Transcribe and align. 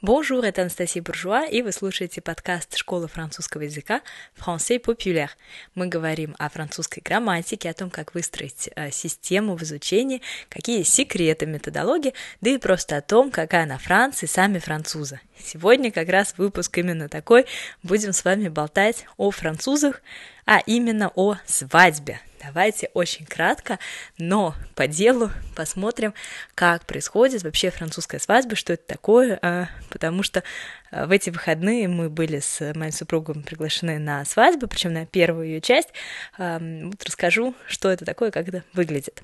Bonjour, 0.00 0.44
это 0.44 0.62
Анастасия 0.62 1.02
Буржуа, 1.02 1.44
и 1.44 1.60
вы 1.60 1.72
слушаете 1.72 2.20
подкаст 2.20 2.76
школы 2.76 3.08
французского 3.08 3.62
языка 3.62 4.02
«Français 4.38 4.80
populaire». 4.80 5.30
Мы 5.74 5.88
говорим 5.88 6.36
о 6.38 6.48
французской 6.48 7.00
грамматике, 7.00 7.68
о 7.68 7.74
том, 7.74 7.90
как 7.90 8.14
выстроить 8.14 8.70
э, 8.76 8.92
систему 8.92 9.56
в 9.56 9.64
изучении, 9.64 10.22
какие 10.50 10.84
секреты 10.84 11.46
методологии, 11.46 12.14
да 12.40 12.50
и 12.50 12.58
просто 12.58 12.98
о 12.98 13.00
том, 13.00 13.32
какая 13.32 13.66
на 13.66 13.78
Франции 13.78 14.26
сами 14.26 14.60
французы. 14.60 15.20
Сегодня 15.36 15.90
как 15.90 16.08
раз 16.08 16.34
выпуск 16.36 16.78
именно 16.78 17.08
такой. 17.08 17.46
Будем 17.82 18.12
с 18.12 18.24
вами 18.24 18.46
болтать 18.46 19.04
о 19.16 19.32
французах, 19.32 20.00
а 20.48 20.60
именно 20.64 21.12
о 21.14 21.36
свадьбе. 21.44 22.20
Давайте 22.42 22.88
очень 22.94 23.26
кратко, 23.26 23.78
но 24.16 24.54
по 24.74 24.86
делу 24.86 25.30
посмотрим, 25.54 26.14
как 26.54 26.86
происходит 26.86 27.42
вообще 27.42 27.70
французская 27.70 28.18
свадьба, 28.18 28.56
что 28.56 28.72
это 28.72 28.86
такое, 28.86 29.38
а, 29.42 29.68
потому 29.90 30.22
что 30.22 30.42
а, 30.90 31.04
в 31.04 31.10
эти 31.10 31.28
выходные 31.28 31.86
мы 31.86 32.08
были 32.08 32.38
с 32.38 32.72
моим 32.74 32.92
супругом 32.92 33.42
приглашены 33.42 33.98
на 33.98 34.24
свадьбу, 34.24 34.68
причем 34.68 34.94
на 34.94 35.04
первую 35.04 35.48
ее 35.48 35.60
часть. 35.60 35.90
Вот 36.38 37.04
расскажу, 37.04 37.54
что 37.66 37.90
это 37.90 38.06
такое, 38.06 38.30
как 38.30 38.48
это 38.48 38.64
выглядит. 38.72 39.22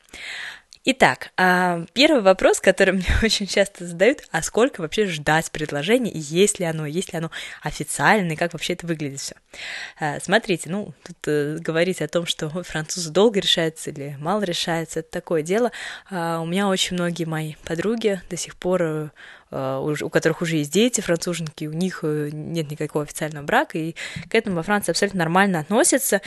Итак, 0.87 1.31
а, 1.39 1.87
первый 1.95 2.21
вопрос, 2.21 2.61
который 2.61 2.91
мне 2.93 3.07
очень 3.23 3.47
часто 3.47 3.87
задают, 3.87 4.19
а 4.31 4.43
сколько 4.43 4.83
вообще 4.83 5.07
ждать 5.07 5.51
предложения, 5.51 6.11
и 6.11 6.19
есть 6.19 6.59
ли 6.59 6.67
оно, 6.67 6.85
есть 6.85 7.15
ли 7.15 7.19
оно 7.19 7.31
официальное, 7.63 8.35
и 8.35 8.37
как 8.37 8.53
вообще 8.53 8.75
это 8.75 8.87
выглядит 8.87 9.21
все. 9.21 9.35
А, 9.99 10.21
смотрите, 10.21 10.69
ну, 10.69 10.93
тут 11.03 11.17
э, 11.27 11.57
говорить 11.59 12.03
о 12.03 12.09
том, 12.09 12.27
что 12.27 12.51
французы 12.65 13.11
долго 13.11 13.41
решаются 13.41 13.91
или 13.91 14.17
мало 14.21 14.43
решаются, 14.43 15.01
это 15.01 15.11
такое 15.11 15.41
дело. 15.41 15.73
А, 16.11 16.41
у 16.41 16.47
меня 16.47 16.69
очень 16.69 16.97
многие 16.97 17.25
мои 17.25 17.55
подруги 17.65 18.21
до 18.29 18.37
сих 18.37 18.55
пор 18.55 18.83
Э, 18.83 19.09
у 19.55 20.11
которых 20.11 20.43
уже 20.43 20.57
есть 20.57 20.73
дети, 20.73 21.01
француженки, 21.01 21.67
у 21.67 21.73
них 21.73 22.01
э, 22.03 22.31
нет 22.33 22.71
никакого 22.71 23.05
официального 23.05 23.45
брака, 23.45 23.79
и 23.79 23.95
к 24.29 24.35
этому 24.35 24.57
во 24.57 24.63
Франции 24.63 24.91
абсолютно 24.91 25.19
нормально 25.19 25.61
относятся. 25.61 26.21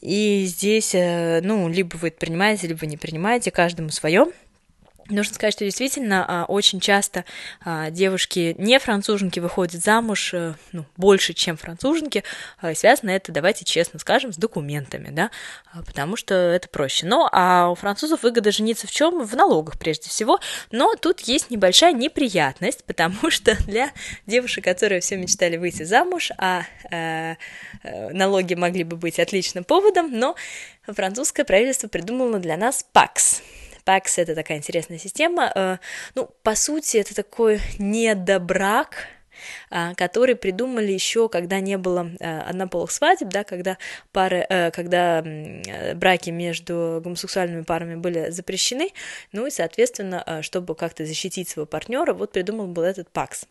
И 0.00 0.44
здесь, 0.46 0.94
э, 0.94 1.40
ну, 1.42 1.68
либо 1.68 1.96
вы 1.96 2.08
это 2.08 2.18
принимаете, 2.18 2.68
либо 2.68 2.78
вы 2.78 2.86
не 2.86 2.96
принимаете, 2.96 3.50
каждому 3.50 3.90
свое. 3.90 4.26
Нужно 5.10 5.34
сказать, 5.34 5.54
что 5.54 5.64
действительно 5.64 6.24
а, 6.28 6.44
очень 6.44 6.80
часто 6.80 7.24
а, 7.64 7.88
девушки 7.88 8.54
не 8.58 8.78
француженки 8.78 9.40
выходят 9.40 9.82
замуж 9.82 10.34
э, 10.34 10.52
ну, 10.72 10.84
больше, 10.98 11.32
чем 11.32 11.56
француженки. 11.56 12.24
А, 12.60 12.74
связано 12.74 13.10
это, 13.10 13.32
давайте 13.32 13.64
честно 13.64 13.98
скажем, 14.00 14.34
с 14.34 14.36
документами, 14.36 15.08
да, 15.10 15.30
потому 15.86 16.16
что 16.16 16.34
это 16.34 16.68
проще. 16.68 17.06
Но 17.06 17.26
а 17.32 17.70
у 17.70 17.74
французов 17.74 18.22
выгода 18.22 18.52
жениться 18.52 18.86
в 18.86 18.90
чем? 18.90 19.24
В 19.24 19.34
налогах 19.34 19.78
прежде 19.78 20.10
всего. 20.10 20.40
Но 20.72 20.94
тут 20.94 21.20
есть 21.20 21.50
небольшая 21.50 21.94
неприятность, 21.94 22.84
потому 22.84 23.30
что 23.30 23.56
для 23.64 23.92
девушек, 24.26 24.64
которые 24.64 25.00
все 25.00 25.16
мечтали 25.16 25.56
выйти 25.56 25.84
замуж, 25.84 26.32
а 26.36 26.64
э, 26.90 27.36
налоги 28.12 28.52
могли 28.52 28.84
бы 28.84 28.96
быть 28.96 29.18
отличным 29.18 29.64
поводом, 29.64 30.12
но 30.12 30.36
французское 30.86 31.46
правительство 31.46 31.88
придумало 31.88 32.38
для 32.40 32.58
нас 32.58 32.84
ПАКС 32.92 33.40
PAX— 33.88 34.02
это 34.16 34.34
такая 34.34 34.58
интересная 34.58 34.98
система. 34.98 35.50
Э, 35.54 35.78
ну, 36.14 36.28
по 36.42 36.54
сути, 36.54 36.98
это 36.98 37.14
такой 37.14 37.60
недобрак, 37.78 39.06
э, 39.70 39.94
который 39.94 40.36
придумали 40.36 40.92
еще, 40.92 41.30
когда 41.30 41.60
не 41.60 41.78
было 41.78 42.10
э, 42.20 42.40
однополых 42.40 42.90
свадеб, 42.90 43.28
да, 43.28 43.44
когда 43.44 43.78
пары, 44.12 44.46
когда 44.74 45.24
браки 45.94 46.28
между 46.28 47.00
гомосексуальными 47.02 47.62
парами 47.62 47.94
были 47.94 48.28
запрещены, 48.28 48.90
ну 49.32 49.46
и, 49.46 49.50
соответственно, 49.50 50.40
чтобы 50.42 50.74
как-то 50.74 51.06
защитить 51.06 51.48
своего 51.48 51.66
партнера, 51.66 52.12
вот 52.12 52.32
придумал 52.32 52.66
был 52.66 52.82
этот 52.82 53.08
ПАКС. 53.10 53.46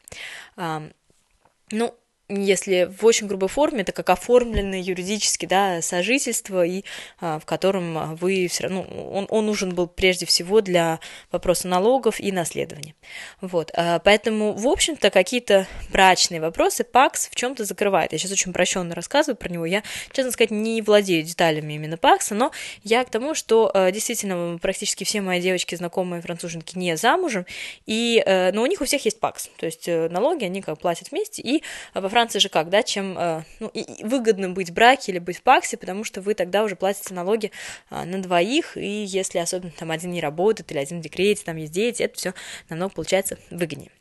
Ну, 1.70 1.96
если 2.30 2.92
в 3.00 3.06
очень 3.06 3.28
грубой 3.28 3.48
форме, 3.48 3.82
это 3.82 3.92
как 3.92 4.10
оформленное 4.10 4.82
юридически, 4.82 5.46
да, 5.46 5.82
сожительство, 5.82 6.66
и 6.66 6.84
а, 7.20 7.40
в 7.40 7.46
котором 7.46 8.16
вы 8.16 8.48
все 8.48 8.64
равно, 8.64 8.86
ну, 8.90 9.10
он, 9.12 9.28
он 9.30 9.46
нужен 9.46 9.74
был 9.74 9.88
прежде 9.88 10.26
всего 10.26 10.62
для 10.62 11.00
вопроса 11.32 11.68
налогов 11.68 12.20
и 12.20 12.32
наследования. 12.32 12.96
Вот, 13.40 13.72
а, 13.76 14.00
поэтому, 14.00 14.54
в 14.54 14.68
общем-то, 14.68 15.10
какие-то 15.10 15.68
брачные 15.90 16.42
вопросы 16.42 16.84
ПАКС 16.84 17.30
в 17.30 17.36
чем-то 17.36 17.64
закрывает. 17.64 18.12
Я 18.12 18.18
сейчас 18.18 18.32
очень 18.32 18.52
прощенно 18.52 18.94
рассказываю 18.94 19.38
про 19.38 19.50
него, 19.50 19.66
я, 19.66 19.84
честно 20.12 20.32
сказать, 20.32 20.52
не 20.52 20.82
владею 20.82 21.24
деталями 21.24 21.74
именно 21.74 21.96
ПАКСа, 21.96 22.36
но 22.36 22.52
я 22.84 23.06
к 23.06 23.10
тому, 23.10 23.36
что 23.36 23.72
а, 23.74 23.92
действительно 23.92 24.58
практически 24.58 25.06
все 25.06 25.22
мои 25.22 25.42
девочки, 25.42 25.76
знакомые 25.76 26.22
француженки, 26.22 26.78
не 26.78 26.98
замужем, 26.98 27.46
и, 27.86 28.22
а, 28.26 28.52
но 28.52 28.64
у 28.64 28.66
них 28.66 28.82
у 28.82 28.86
всех 28.86 29.06
есть 29.06 29.22
ПАКС, 29.22 29.50
то 29.58 29.66
есть 29.66 29.88
э, 29.88 30.10
налоги 30.10 30.44
они 30.44 30.62
как 30.62 30.80
платят 30.80 31.12
вместе, 31.12 31.42
и 31.42 31.64
во 31.94 32.10
Франции 32.18 32.40
же 32.40 32.50
как, 32.50 32.72
да, 32.72 32.82
чем 32.82 33.16
э, 33.16 33.44
ну, 33.60 33.68
и 33.68 34.04
выгодно 34.04 34.50
быть 34.50 34.72
в 34.72 34.74
браке 34.74 35.12
или 35.12 35.20
быть 35.20 35.38
в 35.38 35.44
паксе, 35.44 35.78
потому 35.78 36.04
что 36.04 36.20
вы 36.20 36.34
тогда 36.34 36.64
уже 36.64 36.76
платите 36.76 37.14
налоги 37.14 37.52
э, 37.92 38.06
на 38.06 38.20
двоих, 38.20 38.76
и 38.76 39.04
если 39.04 39.38
особенно 39.38 39.72
там 39.78 39.92
один 39.92 40.10
не 40.10 40.20
работает 40.20 40.72
или 40.72 40.80
один 40.80 41.00
в 41.00 41.04
декрете, 41.04 41.44
там 41.46 41.58
есть 41.58 41.72
дети, 41.72 42.02
это 42.02 42.18
все 42.18 42.34
намного 42.70 42.96
получается 42.96 43.38
выгоднее. 43.52 43.92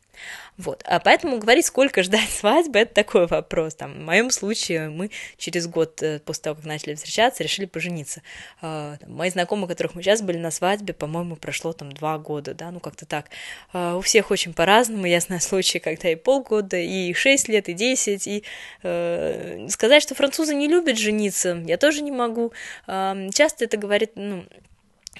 Вот. 0.57 0.83
А 0.85 0.99
поэтому 0.99 1.37
говорить, 1.37 1.65
сколько 1.65 2.01
ждать 2.01 2.29
свадьбы, 2.29 2.79
это 2.79 2.93
такой 2.93 3.27
вопрос. 3.27 3.75
Там, 3.75 3.93
в 3.93 3.99
моем 3.99 4.31
случае 4.31 4.89
мы 4.89 5.11
через 5.37 5.67
год 5.67 6.01
э, 6.01 6.19
после 6.19 6.43
того, 6.43 6.55
как 6.55 6.65
начали 6.65 6.95
встречаться, 6.95 7.43
решили 7.43 7.65
пожениться. 7.65 8.21
А, 8.61 8.97
мои 9.05 9.29
знакомые, 9.29 9.67
которых 9.67 9.93
мы 9.93 10.01
сейчас 10.01 10.21
были 10.21 10.37
на 10.37 10.49
свадьбе, 10.49 10.93
по-моему, 10.93 11.35
прошло 11.35 11.73
там 11.73 11.91
два 11.91 12.17
года, 12.17 12.53
да, 12.53 12.71
ну 12.71 12.79
как-то 12.79 13.05
так. 13.05 13.27
А, 13.71 13.97
у 13.97 14.01
всех 14.01 14.31
очень 14.31 14.53
по-разному. 14.53 15.05
Я 15.05 15.19
знаю 15.19 15.41
случаи, 15.41 15.77
когда 15.77 16.09
и 16.09 16.15
полгода, 16.15 16.77
и 16.77 17.13
шесть 17.13 17.47
лет, 17.47 17.69
и 17.69 17.73
десять. 17.73 18.25
И 18.27 18.43
э, 18.83 19.67
сказать, 19.69 20.01
что 20.01 20.15
французы 20.15 20.55
не 20.55 20.67
любят 20.67 20.97
жениться, 20.97 21.63
я 21.65 21.77
тоже 21.77 22.01
не 22.01 22.11
могу. 22.11 22.51
А, 22.87 23.15
часто 23.31 23.65
это 23.65 23.77
говорит, 23.77 24.13
ну, 24.15 24.43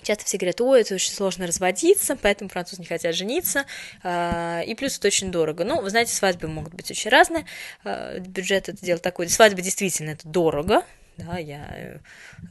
Часто 0.03 0.25
все 0.25 0.37
говорят, 0.37 0.61
ой, 0.61 0.81
это 0.81 0.95
очень 0.95 1.13
сложно 1.13 1.47
разводиться, 1.47 2.15
поэтому 2.15 2.49
французы 2.49 2.81
не 2.81 2.87
хотят 2.87 3.15
жениться, 3.15 3.65
а, 4.03 4.61
и 4.61 4.75
плюс 4.75 4.97
это 4.97 5.07
очень 5.07 5.31
дорого. 5.31 5.63
Ну, 5.63 5.81
вы 5.81 5.89
знаете, 5.89 6.13
свадьбы 6.13 6.47
могут 6.47 6.73
быть 6.73 6.89
очень 6.91 7.09
разные, 7.09 7.45
а, 7.83 8.19
бюджет 8.19 8.69
это 8.69 8.85
дело 8.85 8.99
такое, 8.99 9.27
свадьба 9.27 9.61
действительно 9.61 10.11
это 10.11 10.27
дорого, 10.27 10.83
да, 11.17 11.37
я 11.37 11.99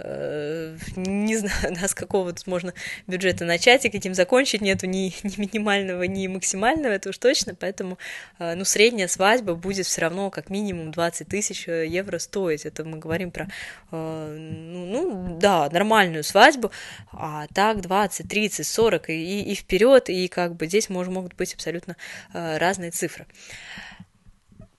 э, 0.01 0.77
не 0.97 1.37
знаю, 1.37 1.77
да, 1.81 1.89
с 1.89 1.95
какого 1.95 2.33
тут 2.33 2.47
можно 2.47 2.75
бюджета 3.07 3.45
начать 3.45 3.85
и 3.85 3.91
каким 3.91 4.15
закончить, 4.15 4.61
нету 4.61 4.87
ни, 4.87 5.15
ни 5.23 5.41
минимального, 5.41 6.03
ни 6.03 6.27
максимального, 6.27 6.93
это 6.93 7.11
уж 7.11 7.19
точно, 7.19 7.55
поэтому, 7.55 7.99
э, 8.39 8.55
ну, 8.55 8.65
средняя 8.65 9.09
свадьба 9.09 9.55
будет 9.55 9.87
все 9.87 10.01
равно 10.03 10.31
как 10.31 10.51
минимум 10.51 10.91
20 10.91 11.29
тысяч 11.29 11.69
э, 11.69 11.87
евро 11.87 12.19
стоить, 12.19 12.67
это 12.67 12.85
мы 12.85 12.99
говорим 12.99 13.31
про, 13.31 13.49
э, 13.93 14.37
ну, 14.39 14.87
ну, 14.87 15.39
да, 15.39 15.69
нормальную 15.71 16.25
свадьбу, 16.25 16.71
а 17.13 17.47
так 17.55 17.81
20, 17.81 18.29
30, 18.29 18.67
40 18.67 19.11
и, 19.11 19.43
и 19.43 19.55
вперед, 19.55 20.09
и 20.09 20.29
как 20.29 20.57
бы 20.57 20.67
здесь 20.67 20.89
мож, 20.89 21.09
могут 21.09 21.35
быть 21.35 21.55
абсолютно 21.55 21.97
э, 22.33 22.59
разные 22.59 22.91
цифры. 22.91 23.27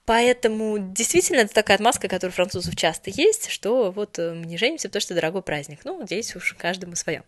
Поэтому 0.07 0.77
действительно 0.79 1.41
это 1.41 1.53
такая 1.53 1.75
отмазка, 1.75 2.07
которая 2.07 2.31
у 2.31 2.33
французов 2.33 2.77
часто 2.77 3.09
есть, 3.09 3.49
что 3.49 3.91
вот 3.91 4.17
э, 4.17 4.33
мы 4.33 4.45
не 4.45 4.57
женимся, 4.57 4.87
потому 4.87 5.01
что 5.01 5.13
дорогой 5.13 5.41
праздник. 5.41 5.81
Ну, 5.83 6.01
здесь 6.05 6.33
уж 6.33 6.55
каждому 6.57 6.95
свое. 6.95 7.23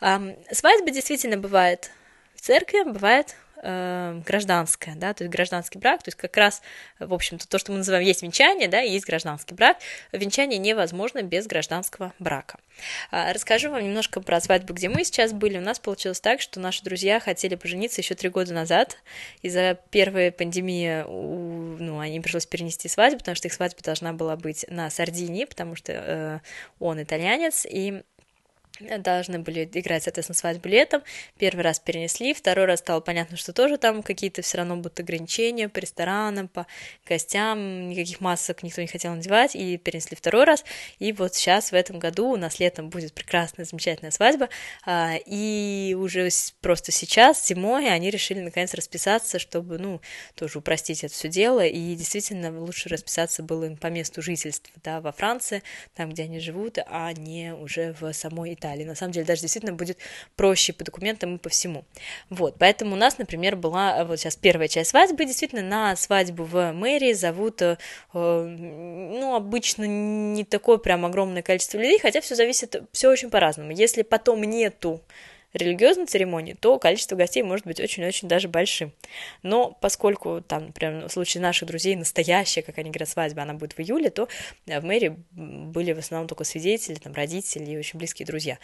Свадьба 0.00 0.90
действительно 0.90 1.38
бывает 1.38 1.90
в 2.34 2.42
церкви, 2.42 2.82
бывает 2.82 3.36
э, 3.62 4.20
гражданское, 4.26 4.94
да, 4.96 5.14
то 5.14 5.24
есть 5.24 5.32
гражданский 5.32 5.78
брак, 5.78 6.02
то 6.02 6.08
есть 6.08 6.18
как 6.18 6.36
раз, 6.36 6.62
в 6.98 7.12
общем-то, 7.12 7.48
то, 7.48 7.58
что 7.58 7.72
мы 7.72 7.78
называем 7.78 8.04
есть 8.04 8.22
венчание, 8.22 8.68
да, 8.68 8.80
есть 8.80 9.06
гражданский 9.06 9.54
брак. 9.54 9.78
Венчание 10.12 10.58
невозможно 10.58 11.22
без 11.22 11.46
гражданского 11.46 12.12
брака. 12.18 12.58
А, 13.10 13.32
расскажу 13.32 13.70
вам 13.70 13.84
немножко 13.84 14.20
про 14.20 14.40
свадьбу, 14.40 14.74
где 14.74 14.88
мы 14.88 15.04
сейчас 15.04 15.32
были. 15.32 15.58
У 15.58 15.62
нас 15.62 15.78
получилось 15.78 16.20
так, 16.20 16.40
что 16.40 16.60
наши 16.60 16.82
друзья 16.82 17.20
хотели 17.20 17.54
пожениться 17.54 18.00
еще 18.00 18.14
три 18.14 18.28
года 18.28 18.54
назад. 18.54 18.98
Из-за 19.42 19.78
первой 19.90 20.32
пандемии, 20.32 21.04
ну, 21.06 21.98
они 21.98 22.20
пришлось 22.20 22.46
перенести 22.46 22.88
свадьбу, 22.88 23.18
потому 23.18 23.34
что 23.34 23.48
их 23.48 23.54
свадьба 23.54 23.82
должна 23.82 24.12
была 24.12 24.36
быть 24.36 24.64
на 24.68 24.90
Сардинии, 24.90 25.44
потому 25.44 25.76
что 25.76 25.92
э, 25.92 26.38
он 26.78 27.02
итальянец, 27.02 27.66
и 27.68 28.02
должны 28.98 29.38
были 29.38 29.68
играть, 29.72 30.04
соответственно, 30.04 30.36
свадьбу 30.36 30.68
летом. 30.68 31.02
Первый 31.38 31.62
раз 31.62 31.78
перенесли, 31.78 32.34
второй 32.34 32.66
раз 32.66 32.80
стало 32.80 33.00
понятно, 33.00 33.36
что 33.36 33.52
тоже 33.52 33.76
там 33.76 34.02
какие-то 34.02 34.42
все 34.42 34.58
равно 34.58 34.76
будут 34.76 34.98
ограничения 35.00 35.68
по 35.68 35.78
ресторанам, 35.78 36.48
по 36.48 36.66
гостям, 37.06 37.88
никаких 37.88 38.20
масок 38.20 38.62
никто 38.62 38.80
не 38.80 38.86
хотел 38.86 39.14
надевать, 39.14 39.54
и 39.54 39.76
перенесли 39.76 40.16
второй 40.16 40.44
раз. 40.44 40.64
И 40.98 41.12
вот 41.12 41.34
сейчас, 41.34 41.72
в 41.72 41.74
этом 41.74 41.98
году, 41.98 42.30
у 42.30 42.36
нас 42.36 42.58
летом 42.58 42.90
будет 42.90 43.12
прекрасная, 43.12 43.64
замечательная 43.64 44.10
свадьба, 44.10 44.48
а, 44.84 45.16
и 45.26 45.96
уже 45.98 46.28
просто 46.60 46.92
сейчас, 46.92 47.46
зимой, 47.46 47.88
они 47.90 48.10
решили 48.10 48.40
наконец 48.40 48.74
расписаться, 48.74 49.38
чтобы, 49.38 49.78
ну, 49.78 50.00
тоже 50.34 50.58
упростить 50.58 51.04
это 51.04 51.12
все 51.12 51.28
дело, 51.28 51.64
и 51.64 51.94
действительно 51.94 52.58
лучше 52.60 52.88
расписаться 52.88 53.42
было 53.42 53.64
им 53.64 53.76
по 53.76 53.88
месту 53.88 54.22
жительства, 54.22 54.72
да, 54.82 55.00
во 55.00 55.12
Франции, 55.12 55.62
там, 55.94 56.10
где 56.10 56.24
они 56.24 56.40
живут, 56.40 56.78
а 56.86 57.12
не 57.12 57.54
уже 57.54 57.94
в 58.00 58.12
самой 58.12 58.54
Италии. 58.54 58.69
Италии. 58.70 58.84
На 58.84 58.94
самом 58.94 59.12
деле 59.12 59.26
даже 59.26 59.42
действительно 59.42 59.72
будет 59.72 59.98
проще 60.36 60.72
по 60.72 60.84
документам 60.84 61.36
и 61.36 61.38
по 61.38 61.48
всему. 61.48 61.84
Вот, 62.28 62.56
поэтому 62.58 62.94
у 62.94 62.98
нас, 62.98 63.18
например, 63.18 63.56
была 63.56 64.04
вот 64.04 64.18
сейчас 64.18 64.36
первая 64.36 64.68
часть 64.68 64.90
свадьбы, 64.90 65.24
действительно, 65.24 65.62
на 65.62 65.96
свадьбу 65.96 66.44
в 66.44 66.72
мэрии 66.72 67.12
зовут, 67.12 67.62
э, 67.62 67.76
ну, 68.12 69.34
обычно 69.34 69.84
не 69.84 70.44
такое 70.44 70.78
прям 70.78 71.04
огромное 71.04 71.42
количество 71.42 71.78
людей, 71.78 71.98
хотя 71.98 72.20
все 72.20 72.34
зависит, 72.34 72.82
все 72.92 73.08
очень 73.08 73.30
по-разному. 73.30 73.72
Если 73.72 74.02
потом 74.02 74.42
нету 74.42 75.00
религиозной 75.52 76.06
церемонии, 76.06 76.54
то 76.54 76.78
количество 76.78 77.16
гостей 77.16 77.42
может 77.42 77.66
быть 77.66 77.80
очень-очень 77.80 78.28
даже 78.28 78.48
большим. 78.48 78.92
Но 79.42 79.76
поскольку 79.80 80.42
там, 80.46 80.66
например, 80.66 81.08
в 81.08 81.12
случае 81.12 81.42
наших 81.42 81.68
друзей 81.68 81.96
настоящая, 81.96 82.62
как 82.62 82.78
они 82.78 82.90
говорят, 82.90 83.08
свадьба, 83.08 83.42
она 83.42 83.54
будет 83.54 83.72
в 83.72 83.80
июле, 83.80 84.10
то 84.10 84.28
в 84.66 84.80
мэрии 84.82 85.16
были 85.32 85.92
в 85.92 85.98
основном 85.98 86.28
только 86.28 86.44
свидетели, 86.44 86.96
там, 86.96 87.12
родители 87.12 87.70
и 87.70 87.78
очень 87.78 87.98
близкие 87.98 88.26
друзья. 88.26 88.58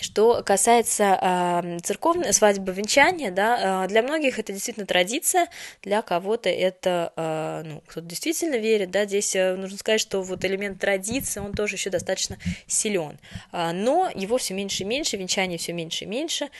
Что 0.00 0.42
касается 0.44 1.18
э, 1.20 1.78
церковной 1.82 2.32
свадьбы 2.32 2.72
венчания, 2.72 3.32
да, 3.32 3.84
э, 3.84 3.88
для 3.88 4.02
многих 4.02 4.38
это 4.38 4.52
действительно 4.52 4.86
традиция, 4.86 5.48
для 5.82 6.00
кого-то 6.02 6.48
это, 6.48 7.12
э, 7.16 7.62
ну, 7.64 7.82
кто-то 7.86 8.06
действительно 8.06 8.54
верит, 8.54 8.92
да, 8.92 9.04
здесь 9.04 9.34
э, 9.34 9.56
нужно 9.56 9.78
сказать, 9.78 10.00
что 10.00 10.22
вот 10.22 10.44
элемент 10.44 10.78
традиции, 10.78 11.40
он 11.40 11.52
тоже 11.52 11.74
еще 11.74 11.90
достаточно 11.90 12.38
силен, 12.68 13.18
э, 13.52 13.72
но 13.72 14.08
его 14.14 14.38
все 14.38 14.54
меньше 14.54 14.84
и 14.84 14.86
меньше, 14.86 15.16
венчание 15.16 15.58
все 15.58 15.72
меньше 15.72 16.04
и 16.04 16.06
меньше, 16.06 16.50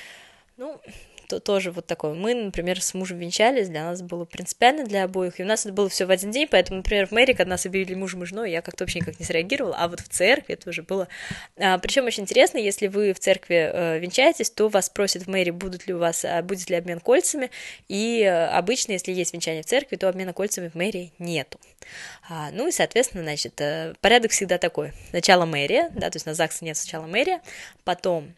ну, 0.56 0.80
то 1.30 1.38
тоже 1.38 1.70
вот 1.70 1.86
такое. 1.86 2.14
Мы, 2.14 2.34
например, 2.34 2.82
с 2.82 2.92
мужем 2.92 3.18
венчались, 3.18 3.68
для 3.68 3.84
нас 3.84 4.02
было 4.02 4.24
принципиально 4.24 4.84
для 4.84 5.04
обоих, 5.04 5.38
и 5.38 5.44
у 5.44 5.46
нас 5.46 5.64
это 5.64 5.72
было 5.72 5.88
все 5.88 6.04
в 6.04 6.10
один 6.10 6.32
день, 6.32 6.48
поэтому, 6.50 6.78
например, 6.78 7.06
в 7.06 7.12
мэрии, 7.12 7.34
когда 7.34 7.50
нас 7.50 7.66
объявили 7.66 7.94
мужем 7.94 8.24
и 8.24 8.26
женой, 8.26 8.50
я 8.50 8.62
как-то 8.62 8.82
вообще 8.82 8.98
никак 8.98 9.20
не 9.20 9.24
среагировала, 9.24 9.76
а 9.78 9.86
вот 9.86 10.00
в 10.00 10.08
церкви 10.08 10.54
это 10.54 10.68
уже 10.68 10.82
было. 10.82 11.06
А, 11.56 11.78
причем 11.78 12.06
очень 12.06 12.24
интересно, 12.24 12.58
если 12.58 12.88
вы 12.88 13.12
в 13.12 13.20
церкви 13.20 13.70
э, 13.72 13.98
венчаетесь, 14.00 14.50
то 14.50 14.68
вас 14.68 14.86
спросят 14.86 15.22
в 15.22 15.28
мэрии, 15.28 15.52
будут 15.52 15.86
ли 15.86 15.94
у 15.94 15.98
вас, 15.98 16.24
а, 16.24 16.42
будет 16.42 16.68
ли 16.68 16.74
обмен 16.74 16.98
кольцами, 16.98 17.50
и 17.86 18.22
э, 18.22 18.46
обычно, 18.46 18.92
если 18.92 19.12
есть 19.12 19.32
венчание 19.32 19.62
в 19.62 19.66
церкви, 19.66 19.96
то 19.96 20.08
обмена 20.08 20.32
кольцами 20.32 20.68
в 20.68 20.74
мэрии 20.74 21.12
нету. 21.20 21.60
А, 22.28 22.50
ну 22.52 22.68
и, 22.68 22.72
соответственно, 22.72 23.22
значит, 23.22 23.60
э, 23.60 23.94
порядок 24.00 24.30
всегда 24.30 24.58
такой. 24.58 24.92
Сначала 25.10 25.46
мэрия, 25.46 25.90
да, 25.90 26.10
то 26.10 26.16
есть 26.16 26.26
на 26.26 26.34
ЗАГСе 26.34 26.64
нет 26.64 26.76
сначала 26.76 27.06
мэрия, 27.06 27.40
потом 27.84 28.34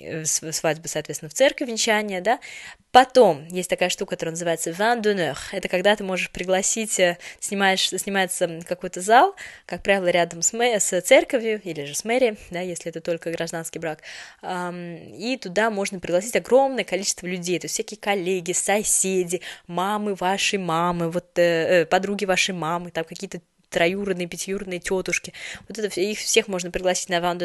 Э, 0.00 0.24
свадьбы, 0.24 0.88
соответственно, 0.88 1.28
в 1.28 1.34
церкви, 1.34 1.64
венчание, 1.64 2.20
да. 2.20 2.40
Потом 2.90 3.46
есть 3.48 3.70
такая 3.70 3.88
штука, 3.88 4.10
которая 4.16 4.32
называется 4.32 4.70
vin 4.70 5.00
d'honneur. 5.00 5.36
Это 5.52 5.68
когда 5.68 5.94
ты 5.96 6.04
можешь 6.04 6.30
пригласить, 6.30 6.98
э, 6.98 7.18
снимаешь, 7.40 7.88
снимается 7.88 8.60
какой-то 8.66 9.00
зал, 9.00 9.34
как 9.66 9.82
правило, 9.82 10.08
рядом 10.08 10.42
с, 10.42 10.52
мэ, 10.52 10.80
с 10.80 11.00
церковью 11.02 11.60
или 11.62 11.84
же 11.84 11.94
с 11.94 12.04
мэрией, 12.04 12.36
да, 12.50 12.60
если 12.60 12.90
это 12.90 13.00
только 13.00 13.30
гражданский 13.30 13.78
брак. 13.78 14.00
И 14.42 15.38
туда 15.40 15.70
можно 15.70 16.00
пригласить 16.00 16.36
огромное 16.36 16.84
количество 16.84 17.26
людей, 17.26 17.58
то 17.58 17.66
есть 17.66 17.74
всякие 17.74 17.98
коллеги, 17.98 18.52
соседи, 18.52 19.40
мамы 19.66 20.14
вашей 20.14 20.58
мамы, 20.58 21.10
вот 21.10 21.38
э, 21.38 21.81
подруги 21.86 22.24
вашей 22.24 22.54
мамы, 22.54 22.90
там 22.90 23.04
какие-то 23.04 23.40
троюродные, 23.72 24.28
пятиюродные 24.28 24.78
тетушки. 24.78 25.32
Вот 25.68 25.78
это 25.78 26.00
их 26.00 26.18
всех 26.18 26.46
можно 26.46 26.70
пригласить 26.70 27.08
на 27.08 27.20
ван 27.20 27.40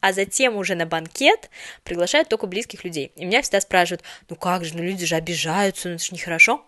а 0.00 0.12
затем 0.12 0.56
уже 0.56 0.74
на 0.74 0.86
банкет 0.86 1.50
приглашают 1.82 2.28
только 2.28 2.46
близких 2.46 2.84
людей. 2.84 3.12
И 3.16 3.24
меня 3.24 3.42
всегда 3.42 3.60
спрашивают, 3.60 4.02
ну 4.28 4.36
как 4.36 4.64
же, 4.64 4.76
ну 4.76 4.82
люди 4.82 5.06
же 5.06 5.16
обижаются, 5.16 5.88
ну 5.88 5.94
это 5.94 6.04
же 6.04 6.12
нехорошо. 6.12 6.64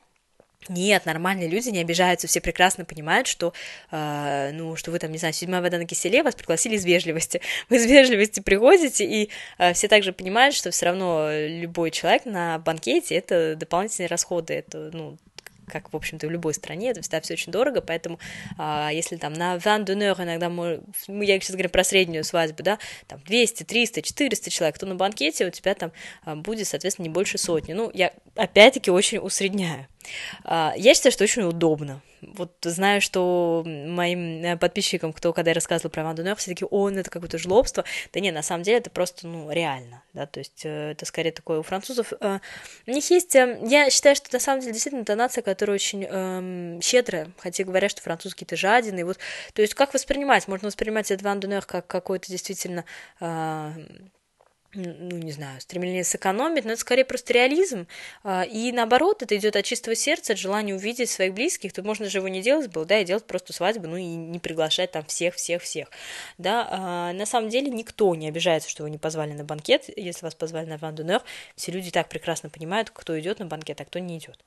Нет, 0.68 1.06
нормальные 1.06 1.48
люди 1.48 1.70
не 1.70 1.80
обижаются, 1.80 2.28
все 2.28 2.40
прекрасно 2.40 2.84
понимают, 2.84 3.26
что, 3.26 3.52
э, 3.90 4.52
ну, 4.52 4.76
что 4.76 4.92
вы 4.92 5.00
там, 5.00 5.10
не 5.10 5.18
знаю, 5.18 5.34
седьмая 5.34 5.60
вода 5.60 5.76
на 5.76 5.86
киселе, 5.86 6.22
вас 6.22 6.36
пригласили 6.36 6.76
из 6.76 6.84
вежливости. 6.84 7.40
Вы 7.68 7.76
из 7.78 7.86
вежливости 7.86 8.38
приходите, 8.38 9.04
и 9.04 9.30
э, 9.58 9.72
все 9.72 9.88
также 9.88 10.12
понимают, 10.12 10.54
что 10.54 10.70
все 10.70 10.86
равно 10.86 11.30
любой 11.32 11.90
человек 11.90 12.26
на 12.26 12.58
банкете 12.58 13.16
это 13.16 13.56
дополнительные 13.56 14.08
расходы, 14.08 14.54
это, 14.54 14.90
ну, 14.92 15.18
как, 15.66 15.92
в 15.92 15.96
общем-то, 15.96 16.26
в 16.26 16.30
любой 16.30 16.54
стране, 16.54 16.90
это 16.90 17.02
всегда 17.02 17.20
все 17.20 17.34
очень 17.34 17.52
дорого, 17.52 17.80
поэтому 17.80 18.18
а, 18.58 18.90
если 18.92 19.16
там 19.16 19.32
на 19.32 19.58
ван 19.58 19.82
иногда, 19.82 20.48
мы, 20.48 20.82
я 21.08 21.40
сейчас 21.40 21.52
говорю 21.52 21.70
про 21.70 21.84
среднюю 21.84 22.24
свадьбу, 22.24 22.62
да, 22.62 22.78
там 23.06 23.20
200, 23.26 23.64
300, 23.64 24.02
400 24.02 24.50
человек, 24.50 24.78
то 24.78 24.86
на 24.86 24.94
банкете 24.94 25.46
у 25.46 25.50
тебя 25.50 25.74
там 25.74 25.92
а, 26.24 26.36
будет, 26.36 26.68
соответственно, 26.68 27.06
не 27.06 27.12
больше 27.12 27.38
сотни. 27.38 27.72
Ну, 27.72 27.90
я 27.94 28.12
опять-таки 28.36 28.90
очень 28.90 29.18
усредняю. 29.18 29.86
А, 30.44 30.72
я 30.76 30.94
считаю, 30.94 31.12
что 31.12 31.24
очень 31.24 31.42
удобно. 31.42 32.02
Вот 32.22 32.52
знаю, 32.62 33.00
что 33.00 33.64
моим 33.66 34.44
э, 34.44 34.56
подписчикам, 34.56 35.12
кто 35.12 35.32
когда 35.32 35.50
я 35.50 35.54
рассказывала 35.54 35.90
про 35.90 36.04
Мадонер, 36.04 36.36
все 36.36 36.52
таки 36.52 36.64
он 36.70 36.96
это 36.96 37.10
какое-то 37.10 37.36
жлобство. 37.36 37.84
Да 38.12 38.20
не, 38.20 38.30
на 38.30 38.42
самом 38.42 38.62
деле 38.62 38.78
это 38.78 38.90
просто, 38.90 39.26
ну, 39.26 39.50
реально, 39.50 40.04
да, 40.12 40.26
то 40.26 40.38
есть 40.38 40.64
э, 40.64 40.92
это 40.92 41.04
скорее 41.04 41.32
такое 41.32 41.58
у 41.58 41.62
французов. 41.62 42.12
Э, 42.20 42.38
у 42.86 42.90
них 42.90 43.10
есть, 43.10 43.34
я 43.34 43.90
считаю, 43.90 44.14
что 44.14 44.28
на 44.32 44.38
самом 44.38 44.60
деле 44.60 44.72
действительно 44.72 45.02
это 45.02 45.16
нация, 45.16 45.42
которая 45.42 45.74
очень 45.74 46.04
эм, 46.04 46.80
щедрая, 46.80 47.32
хотя 47.38 47.64
говорят, 47.64 47.90
что 47.90 48.02
французские 48.02 48.46
это 48.46 48.56
жадины, 48.56 49.04
вот, 49.04 49.18
то 49.52 49.62
есть 49.62 49.74
как 49.74 49.92
воспринимать? 49.92 50.46
Можно 50.46 50.68
воспринимать 50.68 51.10
этот 51.10 51.24
Ван 51.24 51.42
как 51.66 51.88
какой-то 51.88 52.28
действительно 52.28 52.84
ну, 54.74 55.18
не 55.18 55.32
знаю, 55.32 55.60
стремление 55.60 56.02
сэкономить, 56.02 56.64
но 56.64 56.72
это 56.72 56.80
скорее 56.80 57.04
просто 57.04 57.32
реализм. 57.34 57.86
А, 58.24 58.42
и 58.42 58.72
наоборот, 58.72 59.22
это 59.22 59.36
идет 59.36 59.56
от 59.56 59.64
чистого 59.64 59.94
сердца, 59.94 60.32
от 60.32 60.38
желания 60.38 60.74
увидеть 60.74 61.10
своих 61.10 61.34
близких. 61.34 61.72
Тут 61.72 61.84
можно 61.84 62.08
же 62.08 62.18
его 62.18 62.28
не 62.28 62.40
делать 62.40 62.70
было, 62.70 62.84
да, 62.84 62.98
и 62.98 63.04
делать 63.04 63.24
просто 63.24 63.52
свадьбу, 63.52 63.86
ну 63.86 63.96
и 63.96 64.04
не 64.04 64.38
приглашать 64.38 64.90
там 64.92 65.04
всех-всех-всех. 65.04 65.88
Да, 66.38 66.68
а, 66.70 67.12
на 67.12 67.26
самом 67.26 67.50
деле 67.50 67.70
никто 67.70 68.14
не 68.14 68.28
обижается, 68.28 68.70
что 68.70 68.84
вы 68.84 68.90
не 68.90 68.98
позвали 68.98 69.32
на 69.32 69.44
банкет, 69.44 69.90
если 69.94 70.24
вас 70.24 70.34
позвали 70.34 70.66
на 70.66 70.78
вандунер. 70.78 71.22
Все 71.54 71.72
люди 71.72 71.90
так 71.90 72.08
прекрасно 72.08 72.48
понимают, 72.48 72.90
кто 72.90 73.18
идет 73.18 73.40
на 73.40 73.46
банкет, 73.46 73.80
а 73.80 73.84
кто 73.84 73.98
не 73.98 74.18
идет. 74.18 74.38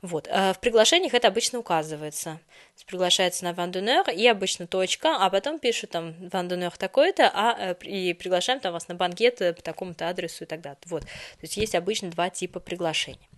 Вот. 0.00 0.28
А 0.30 0.52
в 0.52 0.60
приглашениях 0.60 1.14
это 1.14 1.28
обычно 1.28 1.58
указывается. 1.58 2.38
Приглашается 2.86 3.44
на 3.44 3.52
вандунер 3.52 4.10
и 4.10 4.26
обычно 4.26 4.66
точка, 4.66 5.16
а 5.16 5.30
потом 5.30 5.58
пишут 5.58 5.90
там 5.90 6.14
вандунер 6.28 6.70
такой-то, 6.76 7.30
а, 7.32 7.56
э, 7.58 7.74
и 7.84 8.12
приглашаем 8.14 8.60
там 8.60 8.72
вас 8.72 8.88
на 8.88 8.94
банкет, 8.94 9.40
э, 9.40 9.52
такому-то 9.72 10.08
адресу 10.08 10.44
и 10.44 10.46
так 10.46 10.60
далее. 10.60 10.78
Вот. 10.86 11.02
То 11.02 11.42
есть 11.42 11.56
есть 11.56 11.74
обычно 11.74 12.10
два 12.10 12.30
типа 12.30 12.60
приглашений. 12.60 13.28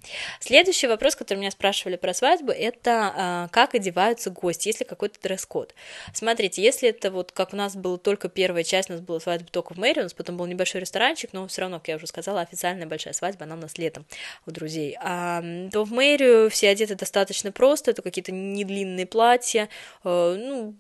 Следующий 0.41 0.87
вопрос, 0.87 1.17
который 1.17 1.39
меня 1.39 1.51
спрашивали 1.51 1.97
про 1.97 2.15
свадьбу, 2.15 2.53
это 2.53 3.47
э, 3.47 3.53
как 3.53 3.75
одеваются 3.75 4.31
гости, 4.31 4.69
есть 4.69 4.81
ли 4.81 4.87
какой-то 4.87 5.21
дресс-код. 5.23 5.75
Смотрите, 6.13 6.63
если 6.63 6.89
это 6.89 7.11
вот 7.11 7.33
как 7.33 7.53
у 7.53 7.57
нас 7.57 7.77
была 7.77 7.97
только 7.99 8.29
первая 8.29 8.65
часть, 8.65 8.91
у 8.91 8.95
нас 8.95 9.03
была 9.03 9.21
свадьба 9.21 9.49
только 9.51 9.75
в 9.75 9.79
мэрии, 9.79 10.01
у 10.01 10.05
нас 10.05 10.15
потом 10.15 10.37
был 10.37 10.47
небольшой 10.47 10.81
ресторанчик, 10.81 11.33
но 11.33 11.47
все 11.47 11.63
равно, 11.63 11.79
как 11.79 11.89
я 11.89 11.97
уже 11.97 12.07
сказала, 12.07 12.41
официальная 12.41 12.87
большая 12.87 13.15
свадьба, 13.15 13.45
она 13.45 13.55
у 13.55 13.59
нас 13.59 13.79
летом 13.79 14.05
у 14.47 14.51
друзей. 14.51 14.97
А, 15.01 15.43
то 15.73 15.85
в 15.85 15.93
мэрию 15.93 16.51
все 16.51 16.69
одеты 16.69 16.95
достаточно 16.95 17.53
просто, 17.53 17.91
это 17.91 18.03
какие-то 18.03 18.33
недлинные 18.33 19.07
платья, 19.07 19.69
э, 20.05 20.37
ну, 20.39 20.75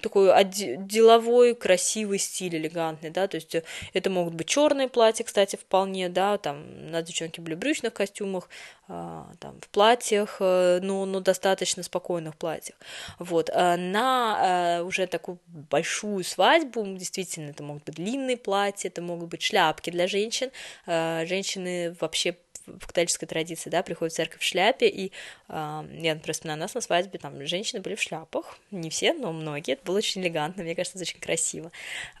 такой 0.00 0.32
деловой, 0.44 1.54
красивый 1.54 2.18
стиль, 2.18 2.56
элегантный, 2.56 3.10
да, 3.10 3.28
то 3.28 3.36
есть 3.36 3.56
это 3.92 4.10
могут 4.10 4.34
быть 4.34 4.46
черные 4.46 4.88
платья, 4.88 5.24
кстати, 5.24 5.56
вполне, 5.56 6.08
да, 6.08 6.38
там 6.38 6.90
на 6.90 7.02
девчонки 7.02 7.40
были 7.40 7.54
в 7.54 7.58
брючных 7.58 7.92
костюмах, 7.92 8.48
а, 8.48 8.48
там, 8.88 9.60
в 9.60 9.68
платьях, 9.68 10.38
э, 10.40 10.80
но, 10.82 11.04
но 11.04 11.20
достаточно 11.20 11.82
спокойных 11.82 12.36
платьях. 12.36 12.76
Вот. 13.18 13.50
А 13.52 13.76
на 13.76 14.78
э, 14.78 14.82
уже 14.82 15.06
такую 15.06 15.38
большую 15.46 16.24
свадьбу, 16.24 16.84
действительно, 16.96 17.50
это 17.50 17.62
могут 17.62 17.84
быть 17.84 17.96
длинные 17.96 18.38
платья, 18.38 18.88
это 18.88 19.02
могут 19.02 19.28
быть 19.28 19.42
шляпки 19.42 19.90
для 19.90 20.06
женщин. 20.06 20.50
Э, 20.86 21.26
женщины 21.26 21.94
вообще 22.00 22.36
в 22.66 22.86
католической 22.86 23.26
традиции, 23.26 23.70
да, 23.70 23.82
приходят 23.82 24.12
в 24.12 24.16
церковь 24.16 24.40
в 24.40 24.44
шляпе, 24.44 24.88
и 24.88 25.06
э, 25.06 25.10
я, 25.48 26.14
например, 26.14 26.32
вспоминаю, 26.32 26.60
нас 26.60 26.74
на 26.74 26.80
свадьбе 26.80 27.18
там 27.18 27.46
женщины 27.46 27.80
были 27.80 27.94
в 27.94 28.02
шляпах, 28.02 28.58
не 28.70 28.90
все, 28.90 29.12
но 29.12 29.32
многие, 29.32 29.74
это 29.74 29.84
было 29.84 29.98
очень 29.98 30.22
элегантно, 30.22 30.62
мне 30.62 30.74
кажется, 30.74 30.98
это 30.98 31.08
очень 31.08 31.20
красиво. 31.20 31.70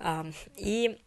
Э, 0.00 0.24
и 0.56 0.98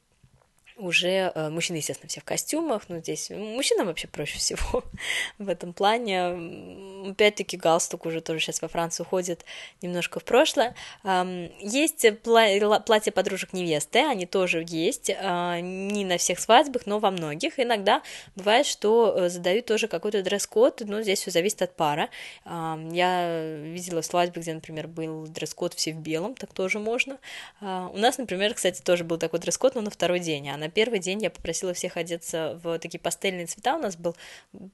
уже 0.81 1.31
э, 1.33 1.49
мужчины, 1.49 1.77
естественно, 1.77 2.09
все 2.09 2.21
в 2.21 2.23
костюмах, 2.23 2.83
но 2.89 2.99
здесь 2.99 3.29
мужчинам 3.29 3.87
вообще 3.87 4.07
проще 4.07 4.37
всего 4.37 4.83
в 5.37 5.47
этом 5.47 5.73
плане. 5.73 7.00
Опять-таки 7.09 7.57
галстук 7.57 8.05
уже 8.05 8.21
тоже 8.21 8.39
сейчас 8.39 8.61
во 8.61 8.67
Францию 8.67 9.05
уходит 9.05 9.45
немножко 9.81 10.19
в 10.19 10.23
прошлое. 10.23 10.75
Есть 11.03 12.05
платья 12.23 13.11
подружек 13.11 13.53
невесты, 13.53 13.99
они 13.99 14.25
тоже 14.25 14.63
есть, 14.67 15.11
а, 15.17 15.59
не 15.59 16.05
на 16.05 16.17
всех 16.17 16.39
свадьбах, 16.39 16.85
но 16.85 16.99
во 16.99 17.11
многих. 17.11 17.59
Иногда 17.59 18.01
бывает, 18.35 18.65
что 18.65 19.15
э, 19.15 19.29
задают 19.29 19.65
тоже 19.65 19.87
какой-то 19.87 20.21
дресс-код, 20.21 20.81
но 20.85 21.01
здесь 21.01 21.19
все 21.21 21.31
зависит 21.31 21.61
от 21.61 21.75
пара. 21.75 22.09
Я 22.45 23.55
видела 23.57 24.01
свадьбы, 24.01 24.41
где, 24.41 24.53
например, 24.53 24.87
был 24.87 25.27
дресс-код 25.27 25.73
все 25.73 25.93
в 25.93 25.97
белом, 25.97 26.35
так 26.35 26.53
тоже 26.53 26.79
можно. 26.79 27.17
А, 27.59 27.89
у 27.93 27.97
нас, 27.97 28.17
например, 28.17 28.53
кстати, 28.53 28.81
тоже 28.81 29.03
был 29.03 29.17
такой 29.17 29.39
дресс-код, 29.39 29.75
но 29.75 29.81
на 29.81 29.89
второй 29.89 30.19
день, 30.19 30.49
а 30.49 30.57
на 30.57 30.69
первый 30.69 30.99
день 30.99 31.21
я 31.21 31.29
попросила 31.29 31.73
всех 31.73 31.97
одеться 31.97 32.59
в 32.63 32.77
такие 32.79 32.99
пастельные 32.99 33.45
цвета. 33.45 33.75
У 33.75 33.79
нас 33.79 33.95
был, 33.95 34.15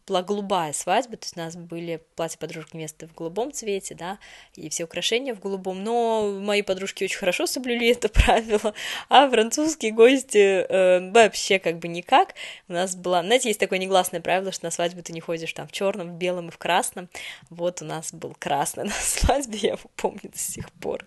была 0.07 0.24
голубая 0.24 0.74
свадьба, 0.74 1.17
то 1.17 1.25
есть 1.25 1.38
у 1.38 1.39
нас 1.39 1.55
были 1.55 2.03
платье 2.17 2.38
подружки 2.38 2.75
невесты 2.75 3.07
в 3.07 3.13
голубом 3.13 3.53
цвете, 3.53 3.95
да, 3.95 4.17
и 4.55 4.67
все 4.69 4.83
украшения 4.83 5.33
в 5.33 5.39
голубом, 5.39 5.83
но 5.83 6.38
мои 6.41 6.63
подружки 6.63 7.05
очень 7.05 7.17
хорошо 7.17 7.47
соблюли 7.47 7.91
это 7.91 8.09
правило, 8.25 8.74
а 9.07 9.29
французские 9.29 9.93
гости 9.93 10.38
э, 10.38 11.12
вообще 11.12 11.59
как 11.59 11.79
бы 11.79 11.88
никак. 11.88 12.33
У 12.67 12.74
нас 12.74 12.95
была, 12.95 13.24
знаете, 13.24 13.50
есть 13.50 13.59
такое 13.59 13.79
негласное 13.79 14.19
правило, 14.19 14.51
что 14.51 14.65
на 14.65 14.71
свадьбу 14.71 15.01
ты 15.01 15.13
не 15.13 15.21
ходишь 15.21 15.53
там 15.53 15.67
в 15.67 15.71
черном, 15.71 16.09
в 16.09 16.17
белом 16.17 16.50
и 16.50 16.51
в 16.51 16.57
красном. 16.57 17.07
Вот 17.50 17.81
у 17.81 17.86
нас 17.86 18.13
был 18.13 18.36
красный 18.38 18.83
на 18.86 18.91
свадьбе, 18.91 19.59
я 19.59 19.69
его 19.69 19.89
помню 19.95 20.21
до 20.24 20.38
сих 20.38 20.71
пор, 20.74 21.05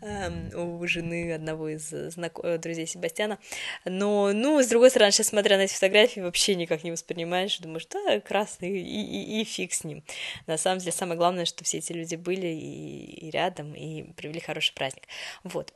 э, 0.00 0.56
у 0.56 0.86
жены 0.86 1.32
одного 1.34 1.68
из 1.68 1.88
знак... 1.88 2.38
Э, 2.42 2.58
друзей 2.58 2.86
Себастьяна. 2.86 3.38
Но, 3.84 4.32
ну, 4.32 4.62
с 4.62 4.68
другой 4.68 4.90
стороны, 4.90 5.10
сейчас 5.10 5.28
смотря 5.28 5.56
на 5.56 5.62
эти 5.62 5.74
фотографии, 5.74 6.20
вообще 6.20 6.54
никак 6.54 6.84
не 6.84 6.92
воспринимаешь, 6.92 7.58
думаешь, 7.58 7.86
да, 7.86 8.20
красный, 8.20 8.70
и, 8.70 9.02
и, 9.02 9.40
и 9.40 9.44
фиг 9.44 9.72
с 9.72 9.82
ним. 9.82 10.04
На 10.46 10.56
самом 10.58 10.78
деле, 10.78 10.92
самое 10.92 11.16
главное, 11.16 11.44
что 11.44 11.64
все 11.64 11.78
эти 11.78 11.92
люди 11.92 12.16
были 12.16 12.46
и, 12.46 13.26
и 13.26 13.30
рядом, 13.30 13.74
и 13.74 14.02
привели 14.12 14.40
хороший 14.40 14.74
праздник. 14.74 15.04
Вот. 15.42 15.72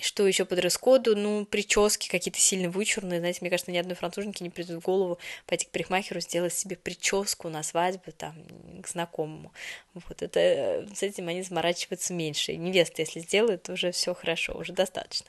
Что 0.00 0.26
еще 0.26 0.44
по 0.44 0.54
дресс-коду? 0.54 1.16
Ну, 1.16 1.46
прически 1.46 2.08
какие-то 2.10 2.38
сильно 2.38 2.68
вычурные. 2.68 3.18
Знаете, 3.18 3.38
мне 3.40 3.48
кажется, 3.48 3.72
ни 3.72 3.78
одной 3.78 3.96
француженке 3.96 4.44
не 4.44 4.50
придет 4.50 4.76
в 4.76 4.84
голову 4.84 5.18
пойти 5.46 5.64
к 5.64 5.70
парикмахеру, 5.70 6.20
сделать 6.20 6.52
себе 6.52 6.76
прическу 6.76 7.48
на 7.48 7.62
свадьбу, 7.62 8.12
там, 8.12 8.34
к 8.82 8.88
знакомому. 8.88 9.52
Вот 9.94 10.20
это, 10.20 10.86
с 10.94 11.02
этим 11.02 11.28
они 11.28 11.42
заморачиваются 11.42 12.12
меньше. 12.12 12.54
Невеста, 12.56 13.00
если 13.00 13.20
сделает, 13.20 13.70
уже 13.70 13.90
все 13.90 14.12
хорошо, 14.14 14.52
уже 14.58 14.74
достаточно. 14.74 15.28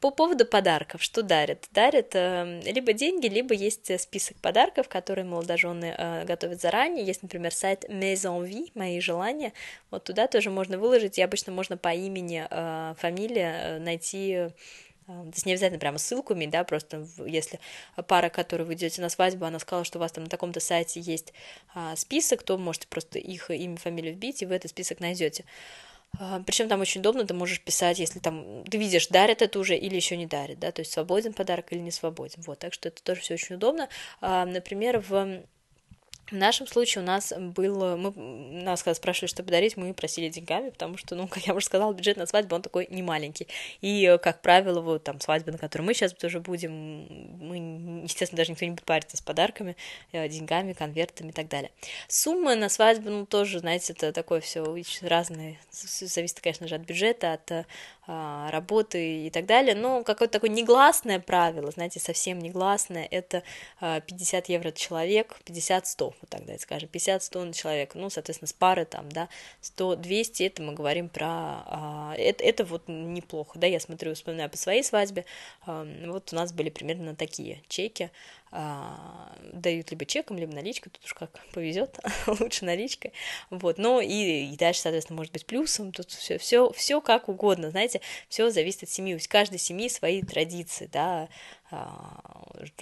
По 0.00 0.10
поводу 0.10 0.44
подарков, 0.44 1.02
что 1.02 1.22
дарят? 1.22 1.68
Дарят 1.72 2.14
э, 2.14 2.60
либо 2.64 2.92
деньги, 2.92 3.28
либо 3.28 3.54
есть 3.54 4.00
список 4.00 4.36
подарков, 4.38 4.88
которые 4.88 5.24
молодожены 5.24 5.94
э, 5.96 6.24
готовят 6.24 6.60
заранее. 6.60 7.04
Есть, 7.04 7.22
например, 7.22 7.54
сайт 7.54 7.84
Maison 7.84 8.44
Vie, 8.46 8.70
мои 8.74 9.00
желания. 9.00 9.52
Вот 9.90 10.04
туда 10.04 10.26
тоже 10.26 10.50
можно 10.50 10.76
выложить, 10.76 11.18
и 11.18 11.22
обычно 11.22 11.52
можно 11.52 11.76
по 11.76 11.94
имени, 11.94 12.46
э, 12.48 12.94
фамилия 12.98 13.60
э, 13.62 13.78
найти 13.78 14.32
э, 14.32 14.50
то 15.06 15.30
есть 15.32 15.46
не 15.46 15.52
обязательно 15.52 15.78
прямо 15.78 15.98
ссылку 15.98 16.34
иметь, 16.34 16.50
да, 16.50 16.64
просто 16.64 17.06
если 17.24 17.60
пара, 18.08 18.28
которую 18.28 18.66
вы 18.66 18.74
идете 18.74 19.00
на 19.00 19.08
свадьбу, 19.08 19.44
она 19.44 19.60
сказала, 19.60 19.84
что 19.84 19.98
у 19.98 20.00
вас 20.00 20.10
там 20.10 20.24
на 20.24 20.30
таком-то 20.30 20.58
сайте 20.58 20.98
есть 20.98 21.32
а, 21.74 21.94
список, 21.94 22.42
то 22.42 22.58
можете 22.58 22.88
просто 22.88 23.20
их 23.20 23.48
имя, 23.50 23.76
фамилию 23.76 24.14
вбить, 24.14 24.42
и 24.42 24.46
вы 24.46 24.56
этот 24.56 24.72
список 24.72 24.98
найдете. 24.98 25.44
А, 26.18 26.40
Причем 26.46 26.68
там 26.68 26.80
очень 26.80 27.00
удобно, 27.00 27.26
ты 27.26 27.34
можешь 27.34 27.60
писать, 27.60 27.98
если 27.98 28.18
там 28.20 28.64
ты 28.64 28.78
видишь, 28.78 29.08
дарят 29.08 29.42
это 29.42 29.58
уже 29.58 29.76
или 29.76 29.94
еще 29.96 30.16
не 30.16 30.26
дарят, 30.26 30.58
да, 30.58 30.72
то 30.72 30.80
есть 30.80 30.92
свободен 30.92 31.32
подарок 31.32 31.72
или 31.72 31.80
не 31.80 31.90
свободен. 31.90 32.42
Вот, 32.46 32.58
так 32.58 32.72
что 32.72 32.88
это 32.88 33.02
тоже 33.02 33.20
все 33.20 33.34
очень 33.34 33.56
удобно. 33.56 33.88
А, 34.20 34.46
например, 34.46 35.02
в 35.06 35.44
в 36.30 36.32
нашем 36.32 36.66
случае 36.66 37.02
у 37.02 37.06
нас 37.06 37.32
был, 37.36 37.96
мы, 37.96 38.12
нас 38.62 38.82
когда 38.82 38.94
спрашивали, 38.94 39.28
что 39.28 39.42
подарить, 39.44 39.76
мы 39.76 39.94
просили 39.94 40.28
деньгами, 40.28 40.70
потому 40.70 40.96
что, 40.96 41.14
ну, 41.14 41.28
как 41.28 41.46
я 41.46 41.54
уже 41.54 41.66
сказала, 41.66 41.92
бюджет 41.92 42.16
на 42.16 42.26
свадьбу, 42.26 42.56
он 42.56 42.62
такой 42.62 42.88
не 42.90 43.02
маленький. 43.02 43.46
И, 43.80 44.18
как 44.22 44.42
правило, 44.42 44.80
вот 44.80 45.04
там 45.04 45.20
свадьба, 45.20 45.52
на 45.52 45.58
которой 45.58 45.82
мы 45.82 45.94
сейчас 45.94 46.12
тоже 46.12 46.40
будем, 46.40 47.06
мы, 47.40 48.02
естественно, 48.02 48.38
даже 48.38 48.52
никто 48.52 48.64
не 48.64 48.72
будет 48.72 48.84
париться 48.84 49.16
с 49.16 49.20
подарками, 49.20 49.76
э, 50.12 50.28
деньгами, 50.28 50.72
конвертами 50.72 51.28
и 51.28 51.32
так 51.32 51.48
далее. 51.48 51.70
Суммы 52.08 52.56
на 52.56 52.68
свадьбу, 52.68 53.10
ну, 53.10 53.26
тоже, 53.26 53.60
знаете, 53.60 53.92
это 53.92 54.12
такое 54.12 54.40
все 54.40 54.64
разные, 55.02 55.58
зависит, 55.70 56.40
конечно 56.40 56.66
же, 56.66 56.74
от 56.74 56.82
бюджета, 56.82 57.34
от 57.34 57.52
а, 57.52 57.66
работы 58.06 59.26
и 59.26 59.30
так 59.30 59.46
далее, 59.46 59.74
но 59.74 60.04
какое-то 60.04 60.34
такое 60.34 60.50
негласное 60.50 61.18
правило, 61.18 61.70
знаете, 61.72 61.98
совсем 61.98 62.38
негласное, 62.38 63.06
это 63.10 63.42
50 63.80 64.48
а, 64.48 64.52
евро 64.52 64.70
человек, 64.70 65.40
50-100, 65.44 65.98
вот 65.98 66.16
так 66.28 66.42
давайте 66.42 66.62
скажем, 66.62 66.88
50-100 66.92 67.44
на 67.44 67.52
человека, 67.52 67.98
ну, 67.98 68.08
соответственно, 68.08 68.48
с 68.48 68.52
пары 68.52 68.84
там, 68.84 69.10
да, 69.10 69.28
100-200, 69.62 70.46
это 70.46 70.62
мы 70.62 70.72
говорим 70.72 71.08
про, 71.08 71.26
а, 71.26 72.14
это, 72.16 72.44
это 72.44 72.64
вот 72.64 72.84
неплохо, 72.86 73.58
да, 73.58 73.66
я 73.66 73.80
смотрю, 73.80 74.14
вспоминаю 74.14 74.50
по 74.50 74.56
своей 74.56 74.84
свадьбе, 74.84 75.24
вот 75.66 76.32
у 76.32 76.36
нас 76.36 76.52
были 76.52 76.70
примерно 76.70 77.16
такие 77.16 77.62
чеки, 77.68 78.10
а, 78.58 79.36
дают 79.52 79.90
либо 79.90 80.06
чеком, 80.06 80.38
либо 80.38 80.54
наличкой, 80.54 80.90
тут 80.90 81.04
уж 81.04 81.12
как 81.12 81.30
повезет, 81.52 81.98
лучше 82.26 82.64
наличкой, 82.64 83.12
вот, 83.50 83.76
но 83.76 84.00
и, 84.00 84.50
и 84.50 84.56
дальше, 84.56 84.80
соответственно, 84.80 85.18
может 85.18 85.32
быть 85.34 85.44
плюсом, 85.44 85.92
тут 85.92 86.10
все, 86.10 86.38
все, 86.38 86.72
все 86.72 87.02
как 87.02 87.28
угодно, 87.28 87.70
знаете, 87.70 88.00
все 88.30 88.48
зависит 88.50 88.84
от 88.84 88.88
семьи, 88.88 89.14
у 89.14 89.18
каждой 89.28 89.58
семьи 89.58 89.90
свои 89.90 90.22
традиции, 90.22 90.88
да, 90.90 91.28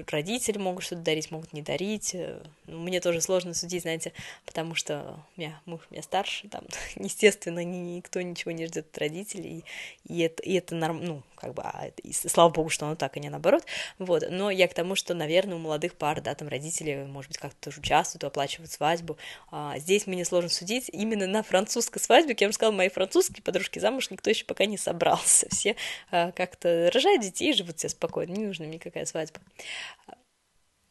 родители 0.09 0.59
могут 0.59 0.85
что-то 0.85 1.03
дарить, 1.03 1.31
могут 1.31 1.53
не 1.53 1.63
дарить. 1.63 2.15
Э, 2.15 2.41
ну, 2.67 2.79
мне 2.81 3.01
тоже 3.01 3.21
сложно 3.21 3.55
судить, 3.55 3.83
знаете, 3.83 4.13
потому 4.45 4.75
что 4.75 5.19
у 5.37 5.41
меня 5.41 5.61
муж 5.67 5.81
у 5.91 5.95
меня 5.95 6.03
старше, 6.03 6.49
там, 6.49 6.65
естественно, 6.97 7.65
никто 7.65 8.21
ничего 8.21 8.53
не 8.53 8.67
ждет 8.67 8.87
от 8.91 8.99
родителей, 8.99 9.65
и, 10.09 10.21
это, 10.21 10.43
и 10.43 10.55
это 10.55 10.75
норм, 10.75 11.05
ну, 11.05 11.23
как 11.35 11.55
бы, 11.55 11.63
а, 11.63 11.91
и, 12.03 12.13
слава 12.13 12.51
богу, 12.51 12.71
что 12.71 12.87
оно 12.87 12.95
так, 12.95 13.17
а 13.17 13.21
не 13.21 13.29
наоборот, 13.29 13.65
вот, 13.99 14.25
но 14.31 14.51
я 14.51 14.69
к 14.69 14.75
тому, 14.75 14.95
что, 14.95 15.15
наверное, 15.15 15.57
у 15.57 15.61
молодых 15.61 15.95
пар, 15.95 16.21
да, 16.21 16.35
там 16.35 16.49
родители, 16.49 17.05
может 17.09 17.31
быть, 17.31 17.39
как-то 17.39 17.71
тоже 17.71 17.81
участвуют, 17.81 18.25
оплачивают 18.25 18.71
свадьбу, 18.71 19.17
а 19.51 19.79
здесь 19.79 20.07
мне 20.07 20.25
сложно 20.25 20.51
судить 20.51 20.89
именно 20.93 21.27
на 21.27 21.43
французской 21.43 21.99
свадьбе, 21.99 22.35
как 22.35 22.43
я 22.43 22.49
уже 22.49 22.55
сказала, 22.55 22.75
мои 22.75 22.89
французские 22.89 23.43
подружки 23.43 23.79
замуж 23.79 24.11
никто 24.11 24.31
еще 24.31 24.45
пока 24.45 24.67
не 24.67 24.79
собрался, 24.79 25.49
все 25.51 25.77
а, 26.11 26.33
как-то 26.33 26.91
рожают 26.93 27.23
детей 27.23 27.51
и 27.51 27.55
живут 27.55 27.79
все 27.79 27.89
спокойно, 27.89 28.33
не 28.33 28.47
нужно 28.47 28.65
никакая 28.75 29.05
свадьба. 29.07 29.41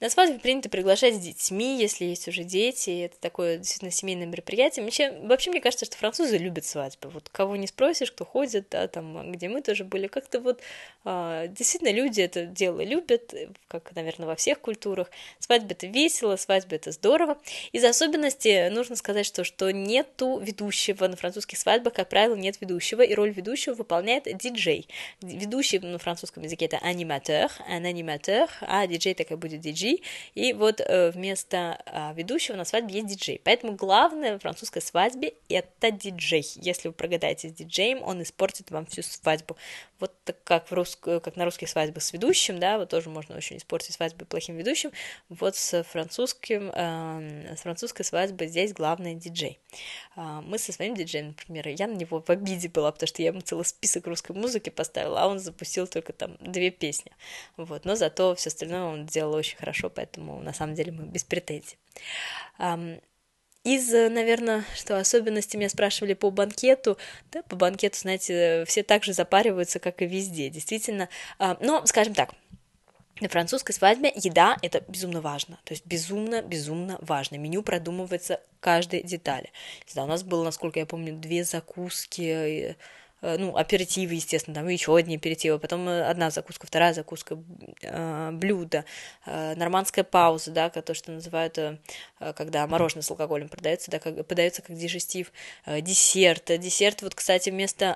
На 0.03 0.10
свадьбу 0.10 0.38
принято 0.38 0.67
приглашать 0.67 1.15
с 1.15 1.19
детьми, 1.19 1.79
если 1.79 2.03
есть 2.03 2.27
уже 2.27 2.43
дети, 2.43 3.05
это 3.05 3.15
такое 3.22 3.55
действительно 3.55 3.89
семейное 3.89 4.25
мероприятие. 4.25 4.83
Вообще, 4.83 5.12
вообще 5.12 5.50
мне 5.50 5.62
кажется, 5.62 5.86
что 5.86 5.95
французы 5.95 6.36
любят 6.36 6.65
свадьбы. 6.65 7.07
Вот 7.10 7.29
кого 7.29 7.55
не 7.55 7.67
спросишь, 7.67 8.12
кто 8.12 8.25
ходит, 8.25 8.67
да, 8.69 8.89
там, 8.89 9.31
где 9.31 9.48
мы 9.48 9.62
тоже 9.62 9.86
были, 9.86 10.07
как-то 10.07 10.41
вот 10.41 10.60
а, 11.05 11.48
действительно 11.48 11.93
люди 11.93 12.19
это 12.19 12.45
дело 12.45 12.83
любят, 12.83 13.33
как, 13.69 13.95
наверное, 13.95 14.27
во 14.27 14.36
всех 14.36 14.60
культурах. 14.60 15.10
Свадьба 15.39 15.72
это 15.72 15.88
весело, 15.88 16.36
свадьба 16.36 16.75
это 16.75 16.91
здорово. 16.91 17.38
Из 17.72 17.86
особенностей 17.86 18.69
нужно 18.72 18.98
сказать, 18.98 19.25
что, 19.25 19.45
что 19.45 19.72
нету 19.72 20.38
ведущего 20.38 21.07
на 21.07 21.15
французских 21.15 21.57
свадьбах, 21.57 21.93
как 21.93 22.10
правило, 22.10 22.36
нет 22.36 22.60
ведущего, 22.60 23.03
и 23.03 23.13
роль 23.13 23.31
ведущего 23.31 23.74
выполняет 23.74 24.25
диджей. 24.38 24.86
Ведущий 25.22 25.79
на 25.79 25.98
французском 25.98 26.43
языке 26.43 26.65
это 26.65 26.79
аниматор, 26.79 27.50
un 27.69 27.86
аниматор, 27.86 28.50
а 28.60 28.86
диджей 28.86 29.13
такая 29.13 29.38
будет 29.38 29.62
диджей, 29.62 29.93
и 30.34 30.54
вот 30.54 30.82
э, 30.82 31.12
вместо 31.12 31.82
а, 31.86 32.14
ведущего 32.14 32.56
на 32.56 32.66
свадьбе 32.66 32.96
есть 32.96 33.08
диджей. 33.08 33.42
Поэтому 33.44 33.74
главное 33.74 34.38
в 34.38 34.42
французской 34.42 34.82
свадьбе 34.82 35.34
это 35.50 35.92
диджей. 35.92 36.46
Если 36.56 36.88
вы 36.88 36.94
прогадаете 36.94 37.50
с 37.50 37.54
диджеем, 37.54 38.02
он 38.04 38.22
испортит 38.22 38.72
вам 38.72 38.86
всю 38.86 39.02
свадьбу. 39.04 39.58
Вот 40.00 40.12
так 40.24 40.44
как, 40.44 40.70
в 40.70 40.74
рус... 40.74 40.96
как 40.96 41.36
на 41.36 41.46
русских 41.46 41.70
свадьбах 41.70 42.03
с 42.03 42.13
ведущим, 42.13 42.60
да, 42.60 42.77
вот 42.77 42.89
тоже 42.89 43.10
можно 43.10 43.36
очень 43.36 43.58
испортить 43.58 43.94
свадьбу 43.94 44.25
плохим 44.25 44.58
ведущим. 44.58 44.92
Вот 45.30 45.56
с 45.56 45.84
французским, 45.84 46.72
э, 46.74 47.56
с 47.56 47.62
французской 47.62 48.03
свадьбой 48.03 48.48
здесь 48.48 48.74
главный 48.74 49.15
диджей. 49.15 49.60
Э, 50.15 50.42
мы 50.42 50.58
со 50.58 50.72
своим 50.72 50.96
диджеем, 50.96 51.27
например, 51.27 51.68
я 51.68 51.88
на 51.88 51.96
него 51.96 52.22
в 52.22 52.30
обиде 52.30 52.70
была, 52.70 52.92
потому 52.92 53.08
что 53.08 53.22
я 53.22 53.30
ему 53.30 53.42
целый 53.42 53.65
список 53.65 54.08
русской 54.08 54.32
музыки 54.34 54.70
поставила, 54.70 55.22
а 55.22 55.27
он 55.27 55.39
запустил 55.39 55.88
только 55.88 56.13
там 56.13 56.38
две 56.39 56.72
песни. 56.72 57.12
Вот, 57.58 57.86
но 57.86 57.96
зато 57.96 58.36
все 58.36 58.50
остальное 58.50 58.84
он 58.84 59.06
делал 59.06 59.34
очень 59.36 59.58
хорошо, 59.58 59.89
поэтому 59.89 60.42
на 60.42 60.53
самом 60.53 60.75
деле 60.75 60.92
мы 60.92 61.06
без 61.06 61.24
претензий. 61.24 61.77
Из, 63.63 63.91
наверное, 63.91 64.65
что 64.75 64.98
особенности 64.98 65.55
меня 65.55 65.70
спрашивали 65.70 66.13
по 66.13 66.29
банкету, 66.32 66.98
да, 67.32 67.43
по 67.43 67.55
банкету, 67.55 67.98
знаете, 67.98 68.65
все 68.67 68.84
так 68.84 69.03
же 69.03 69.13
запариваются, 69.13 69.79
как 69.79 70.01
и 70.01 70.05
везде, 70.05 70.50
действительно. 70.50 71.08
Но, 71.39 71.86
скажем 71.86 72.13
так, 72.13 72.34
на 73.22 73.29
французской 73.29 73.72
свадьбе 73.72 74.12
еда– 74.15 74.58
это 74.62 74.84
безумно 74.88 75.22
важно. 75.22 75.60
То 75.63 75.74
есть 75.74 75.86
безумно, 75.86 76.41
безумно 76.41 76.98
важно. 77.00 77.36
Меню 77.36 77.63
продумывается 77.63 78.41
каждой 78.60 79.01
детали. 79.03 79.51
Да, 79.96 80.03
у 80.03 80.08
нас 80.08 80.24
было, 80.24 80.43
насколько 80.43 80.79
я 80.79 80.86
помню, 80.86 81.13
две 81.13 81.46
закуски, 81.46 82.74
Э, 82.74 82.75
ну, 83.24 83.56
аперитивы, 83.56 84.15
естественно, 84.15 84.56
там 84.56 84.68
еще 84.68 84.94
одни 84.96 85.15
аперитивы, 85.15 85.58
потом 85.58 85.88
э, 85.88 86.03
одна 86.03 86.30
закуска, 86.30 86.68
вторая 86.68 86.94
закуска, 86.94 87.42
э, 87.82 88.32
блюдо, 88.34 88.84
нормандская 89.25 90.03
пауза, 90.03 90.51
да, 90.51 90.70
то, 90.70 90.94
что 90.94 91.12
называют, 91.12 91.58
когда 92.36 92.68
мороженое 92.68 93.03
с 93.03 93.10
алкоголем 93.10 93.48
продается, 93.48 93.89
да, 93.92 94.00
как, 94.00 94.27
подается 94.27 94.62
как 94.62 94.75
дижестив, 94.75 95.32
десерт, 95.65 96.51
десерт, 96.60 97.01
вот, 97.01 97.15
кстати, 97.15 97.50
вместо, 97.50 97.96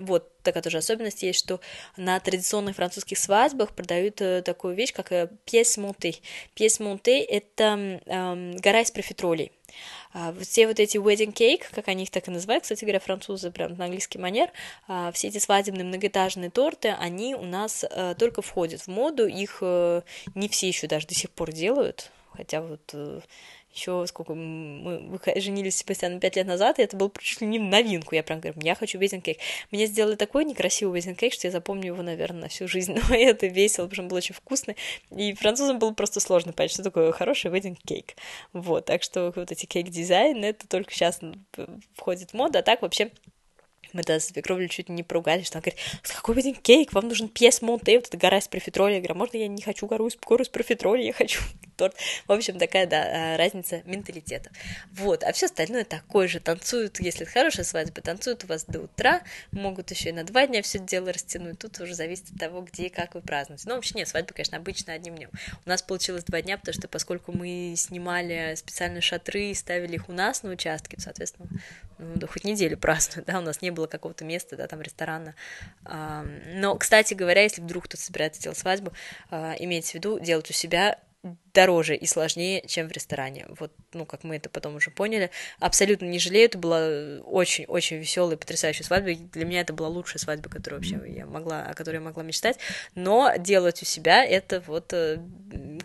вот, 0.00 0.30
такая 0.42 0.62
тоже 0.62 0.78
особенность 0.78 1.22
есть, 1.22 1.38
что 1.38 1.60
на 1.96 2.20
традиционных 2.20 2.76
французских 2.76 3.18
свадьбах 3.18 3.74
продают 3.74 4.16
такую 4.44 4.74
вещь, 4.74 4.92
как 4.92 5.10
пьес 5.44 5.76
монте. 5.78 6.16
Пьес 6.54 6.80
монте– 6.80 7.20
это 7.20 8.00
гора 8.60 8.80
из 8.80 8.90
профитролей. 8.90 9.52
А, 10.12 10.34
все 10.40 10.66
вот 10.66 10.80
эти 10.80 10.96
wedding 10.96 11.32
cake, 11.32 11.64
как 11.70 11.88
они 11.88 12.04
их 12.04 12.10
так 12.10 12.28
и 12.28 12.30
называют, 12.30 12.62
кстати 12.62 12.84
говоря, 12.84 13.00
французы 13.00 13.50
прям 13.50 13.76
на 13.76 13.84
английский 13.84 14.18
манер, 14.18 14.50
а, 14.86 15.12
все 15.12 15.28
эти 15.28 15.38
свадебные 15.38 15.84
многоэтажные 15.84 16.50
торты, 16.50 16.88
они 16.98 17.34
у 17.34 17.44
нас 17.44 17.84
э, 17.88 18.14
только 18.18 18.42
входят 18.42 18.82
в 18.82 18.88
моду, 18.88 19.26
их 19.26 19.58
э, 19.60 20.02
не 20.34 20.48
все 20.48 20.68
еще 20.68 20.86
даже 20.86 21.06
до 21.06 21.14
сих 21.14 21.30
пор 21.30 21.52
делают, 21.52 22.10
хотя 22.32 22.60
вот 22.60 22.90
э, 22.92 23.20
еще 23.78 24.06
сколько 24.06 24.34
мы 24.34 25.20
женились 25.36 25.76
с 25.76 25.78
Себастьяном 25.78 26.20
пять 26.20 26.36
лет 26.36 26.46
назад, 26.46 26.78
и 26.78 26.82
это 26.82 26.96
был 26.96 27.12
чуть 27.20 27.40
ли 27.40 27.46
не 27.46 27.58
новинку. 27.58 28.14
Я 28.14 28.22
прям 28.22 28.40
говорю, 28.40 28.58
я 28.62 28.74
хочу 28.74 28.98
wedding 28.98 29.20
кейк. 29.20 29.38
Мне 29.70 29.86
сделали 29.86 30.16
такой 30.16 30.44
некрасивый 30.44 31.00
wedding 31.00 31.14
кейк, 31.14 31.32
что 31.32 31.46
я 31.46 31.52
запомню 31.52 31.86
его, 31.86 32.02
наверное, 32.02 32.42
на 32.42 32.48
всю 32.48 32.68
жизнь. 32.68 32.94
Но 33.08 33.14
это 33.14 33.46
весело, 33.46 33.86
потому 33.86 34.06
он 34.06 34.08
был 34.08 34.16
очень 34.16 34.34
вкусный. 34.34 34.76
И 35.10 35.34
французам 35.34 35.78
было 35.78 35.92
просто 35.92 36.20
сложно 36.20 36.52
понять, 36.52 36.72
что 36.72 36.82
такое 36.82 37.12
хороший 37.12 37.50
wedding 37.50 37.76
кейк. 37.84 38.16
Вот, 38.52 38.86
так 38.86 39.02
что 39.02 39.32
вот 39.34 39.52
эти 39.52 39.66
кейк-дизайн, 39.66 40.44
это 40.44 40.66
только 40.66 40.92
сейчас 40.92 41.20
входит 41.94 42.30
в 42.30 42.34
моду, 42.34 42.58
а 42.58 42.62
так 42.62 42.82
вообще 42.82 43.10
мы 43.92 44.02
тогда 44.02 44.20
с 44.20 44.26
свекровью 44.26 44.68
чуть 44.68 44.88
не 44.88 45.02
поругались, 45.02 45.46
что 45.46 45.58
она 45.58 45.62
говорит, 45.62 45.80
какой 46.02 46.34
вы 46.34 46.52
кейк, 46.52 46.92
вам 46.92 47.08
нужен 47.08 47.28
пьес 47.28 47.62
Монте, 47.62 47.96
вот 47.96 48.08
эта 48.08 48.16
гора 48.16 48.38
из 48.38 48.48
профитроли. 48.48 48.94
Я 48.94 48.98
говорю, 48.98 49.14
«А 49.14 49.18
можно 49.18 49.36
я 49.38 49.48
не 49.48 49.62
хочу 49.62 49.86
гору, 49.86 50.08
гору 50.26 50.42
из 50.42 50.48
профитроли, 50.48 51.02
я 51.02 51.12
хочу 51.12 51.40
торт. 51.78 51.96
В 52.26 52.32
общем, 52.32 52.58
такая, 52.58 52.86
да, 52.86 53.34
а, 53.34 53.36
разница 53.38 53.82
менталитета. 53.86 54.50
Вот, 54.92 55.24
а 55.24 55.32
все 55.32 55.46
остальное 55.46 55.84
такое 55.84 56.28
же. 56.28 56.40
Танцуют, 56.40 57.00
если 57.00 57.22
это 57.22 57.30
хорошая 57.30 57.64
свадьба, 57.64 58.02
танцуют 58.02 58.44
у 58.44 58.48
вас 58.48 58.64
до 58.64 58.80
утра, 58.80 59.22
могут 59.52 59.90
еще 59.90 60.10
и 60.10 60.12
на 60.12 60.24
два 60.24 60.46
дня 60.46 60.60
все 60.60 60.78
дело 60.78 61.12
растянуть. 61.12 61.58
Тут 61.58 61.80
уже 61.80 61.94
зависит 61.94 62.30
от 62.32 62.38
того, 62.38 62.60
где 62.60 62.86
и 62.86 62.88
как 62.90 63.14
вы 63.14 63.22
празднуете. 63.22 63.64
Но 63.68 63.76
вообще 63.76 63.94
нет, 63.94 64.08
свадьба, 64.08 64.34
конечно, 64.34 64.58
обычно 64.58 64.92
одним 64.92 65.16
днем. 65.16 65.30
У 65.64 65.68
нас 65.68 65.80
получилось 65.80 66.24
два 66.24 66.42
дня, 66.42 66.58
потому 66.58 66.74
что 66.74 66.88
поскольку 66.88 67.32
мы 67.32 67.74
снимали 67.76 68.54
специальные 68.56 69.00
шатры 69.00 69.50
и 69.50 69.54
ставили 69.54 69.94
их 69.94 70.08
у 70.08 70.12
нас 70.12 70.42
на 70.42 70.50
участке, 70.50 70.96
соответственно, 71.00 71.48
ну, 71.98 72.14
да 72.16 72.26
хоть 72.26 72.44
неделю 72.44 72.76
празднуют, 72.76 73.26
да, 73.26 73.38
у 73.38 73.42
нас 73.42 73.62
не 73.62 73.70
было 73.70 73.86
какого-то 73.86 74.24
места, 74.24 74.56
да, 74.56 74.66
там 74.66 74.82
ресторана. 74.82 75.34
Но, 75.84 76.76
кстати 76.76 77.14
говоря, 77.14 77.42
если 77.42 77.60
вдруг 77.60 77.84
кто-то 77.84 78.02
собирается 78.02 78.42
делать 78.42 78.58
свадьбу, 78.58 78.92
а, 79.30 79.54
имейте 79.58 79.92
в 79.92 79.94
виду, 79.94 80.18
делать 80.18 80.50
у 80.50 80.52
себя 80.52 80.98
дороже 81.52 81.96
и 81.96 82.06
сложнее, 82.06 82.62
чем 82.66 82.88
в 82.88 82.92
ресторане. 82.92 83.46
Вот, 83.58 83.72
ну, 83.92 84.06
как 84.06 84.22
мы 84.22 84.36
это 84.36 84.48
потом 84.48 84.76
уже 84.76 84.90
поняли. 84.90 85.30
Абсолютно 85.58 86.04
не 86.04 86.18
жалею, 86.18 86.46
это 86.46 86.58
была 86.58 87.20
очень-очень 87.24 87.96
веселая, 87.96 88.36
потрясающая 88.36 88.84
свадьба. 88.84 89.14
Для 89.32 89.44
меня 89.44 89.62
это 89.62 89.72
была 89.72 89.88
лучшая 89.88 90.18
свадьба, 90.18 90.48
которую 90.48 90.80
вообще 90.80 91.00
я 91.12 91.26
могла, 91.26 91.64
о 91.64 91.74
которой 91.74 91.96
я 91.96 92.00
могла 92.00 92.22
мечтать. 92.22 92.58
Но 92.94 93.32
делать 93.36 93.82
у 93.82 93.84
себя 93.84 94.24
это 94.24 94.60
вот, 94.66 94.92
э, 94.92 95.18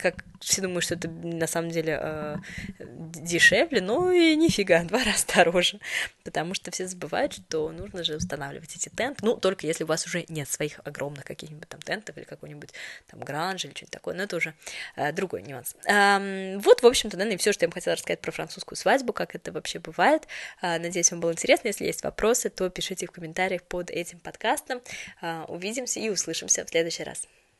как 0.03 0.25
все 0.41 0.61
думают, 0.61 0.83
что 0.83 0.95
это 0.95 1.07
на 1.07 1.47
самом 1.47 1.71
деле 1.71 1.97
э, 1.99 2.35
дешевле, 2.79 3.81
но 3.81 4.11
и 4.11 4.35
нифига, 4.35 4.83
два 4.89 5.01
раза 5.03 5.25
дороже. 5.33 5.79
Потому 6.23 6.53
что 6.53 6.71
все 6.71 6.87
забывают, 6.87 7.33
что 7.33 7.71
нужно 7.71 8.03
же 8.03 8.17
устанавливать 8.17 8.75
эти 8.75 8.89
тенты. 8.89 9.25
Ну, 9.25 9.37
только 9.37 9.65
если 9.65 9.85
у 9.85 9.87
вас 9.87 10.05
уже 10.05 10.25
нет 10.27 10.49
своих 10.49 10.81
огромных 10.83 11.23
каких-нибудь 11.23 11.69
там 11.69 11.81
тентов 11.81 12.17
или 12.17 12.25
какой-нибудь 12.25 12.73
там 13.07 13.21
гранж 13.21 13.63
или 13.63 13.71
что-нибудь 13.71 13.91
такое. 13.91 14.13
Но 14.15 14.23
это 14.23 14.35
уже 14.35 14.53
э, 14.97 15.13
другой 15.13 15.43
нюанс. 15.43 15.75
Эм, 15.85 16.59
вот, 16.59 16.83
в 16.83 16.85
общем-то, 16.85 17.15
наверное, 17.17 17.37
все, 17.37 17.53
что 17.53 17.63
я 17.63 17.69
вам 17.69 17.73
хотела 17.73 17.95
рассказать 17.95 18.19
про 18.19 18.31
французскую 18.31 18.75
свадьбу, 18.77 19.13
как 19.13 19.35
это 19.35 19.53
вообще 19.53 19.79
бывает. 19.79 20.27
Э, 20.61 20.77
надеюсь, 20.79 21.11
вам 21.11 21.21
было 21.21 21.31
интересно. 21.31 21.69
Если 21.69 21.85
есть 21.85 22.03
вопросы, 22.03 22.49
то 22.49 22.69
пишите 22.69 23.07
в 23.07 23.11
комментариях 23.11 23.63
под 23.63 23.89
этим 23.89 24.19
подкастом. 24.19 24.81
Э, 25.21 25.45
увидимся 25.47 26.01
и 26.01 26.09
услышимся 26.09 26.65
в 26.65 26.69
следующий 26.69 27.03
раз. 27.03 27.27